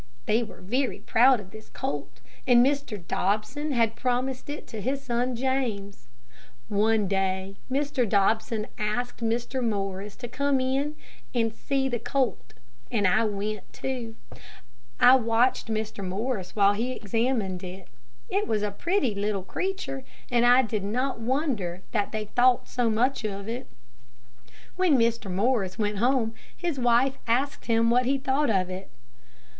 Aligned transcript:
They 0.25 0.41
were 0.41 0.61
very 0.61 0.97
proud 0.97 1.39
of 1.39 1.51
this 1.51 1.69
colt, 1.69 2.21
and 2.47 2.65
Mr. 2.65 3.07
Dobson 3.07 3.69
had 3.71 3.95
promised 3.95 4.49
it 4.49 4.65
to 4.69 4.81
his 4.81 5.03
son 5.03 5.35
James. 5.35 6.07
One 6.69 7.07
day 7.07 7.57
Mr. 7.71 8.09
Dobson 8.09 8.65
asked 8.79 9.19
Mr. 9.23 9.63
Morris 9.63 10.15
to 10.15 10.27
come 10.27 10.59
in 10.59 10.95
and 11.35 11.53
see 11.53 11.87
the 11.87 11.99
colt, 11.99 12.55
and 12.89 13.07
I 13.07 13.25
went, 13.25 13.71
too. 13.71 14.15
I 14.99 15.17
watched 15.17 15.67
Mr. 15.67 16.03
Morris 16.03 16.55
while 16.55 16.73
he 16.73 16.93
examined 16.93 17.63
it. 17.63 17.87
It 18.27 18.47
was 18.47 18.63
a 18.63 18.71
pretty 18.71 19.13
little 19.13 19.43
creature, 19.43 20.03
and 20.31 20.47
I 20.47 20.63
did 20.63 20.83
not 20.83 21.19
wonder 21.21 21.83
that 21.91 22.11
they 22.11 22.25
thought 22.25 22.67
so 22.67 22.89
much 22.89 23.23
of 23.23 23.47
it. 23.47 23.67
"When 24.75 24.97
Mr. 24.97 25.29
Morris 25.31 25.77
went 25.77 25.99
home 25.99 26.33
his 26.57 26.79
wife 26.79 27.19
asked 27.27 27.65
him 27.67 27.91
what 27.91 28.07
he 28.07 28.17
thought 28.17 28.49
of 28.49 28.67
it. 28.67 28.89